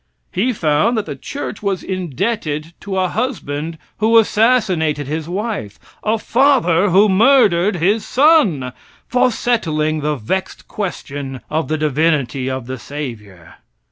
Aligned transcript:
He 0.31 0.51
found 0.51 0.97
that 0.97 1.05
the 1.05 1.15
church 1.15 1.61
was 1.61 1.83
indebted 1.83 2.73
to 2.79 2.97
a 2.97 3.07
husband 3.07 3.77
who 3.99 4.17
assassinated 4.17 5.05
his 5.05 5.29
wife 5.29 5.77
a 6.03 6.17
father 6.17 6.89
who 6.89 7.07
murdered 7.07 7.75
his 7.75 8.03
son 8.03 8.73
for 9.07 9.29
settling 9.31 9.99
the 9.99 10.15
vexed 10.15 10.67
question 10.67 11.41
of 11.51 11.67
the 11.67 11.77
divinity 11.77 12.49
of 12.49 12.65
the 12.65 12.79
Savior. 12.79 13.57